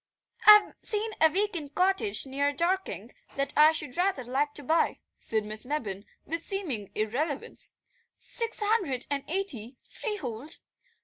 "I've 0.47 0.73
seen 0.81 1.11
a 1.21 1.29
week 1.29 1.55
end 1.55 1.75
cottage 1.75 2.25
near 2.25 2.51
Dorking 2.51 3.11
that 3.35 3.53
I 3.55 3.71
should 3.71 3.95
rather 3.97 4.23
like 4.23 4.55
to 4.55 4.63
buy," 4.63 4.97
said 5.19 5.45
Miss 5.45 5.63
Mebbin 5.63 6.05
with 6.25 6.43
seeming 6.43 6.89
irrelevance. 6.95 7.73
"Six 8.17 8.61
hundred 8.63 9.05
and 9.11 9.23
eighty, 9.27 9.77
freehold. 9.87 10.57